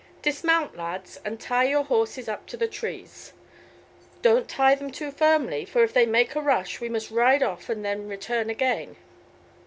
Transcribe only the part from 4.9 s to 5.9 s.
firmly, for